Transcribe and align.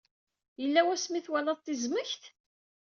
Yalla 0.61 0.81
wasmi 0.87 1.19
twalaḍ 1.25 1.59
tizmekt? 1.61 2.23